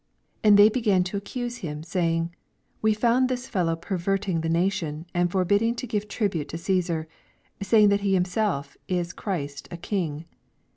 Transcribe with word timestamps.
2 0.41 0.47
And 0.49 0.57
they 0.57 0.67
began 0.67 1.03
to 1.03 1.15
accuse 1.15 1.57
him, 1.57 1.81
Baying, 1.83 2.31
We 2.81 2.95
found 2.95 3.27
th\» 3.29 3.41
fellow 3.41 3.75
pervert 3.75 4.27
ing 4.27 4.41
the 4.41 4.49
nation, 4.49 5.05
and 5.13 5.29
forbiddiufftogive 5.29 6.07
triDute 6.07 6.47
to 6.47 6.57
Caesar, 6.57 7.07
saying 7.61 7.89
that 7.89 8.01
he 8.01 8.15
him 8.15 8.25
self 8.25 8.77
is 8.87 9.13
Christ 9.13 9.67
a 9.69 9.77
King. 9.77 10.25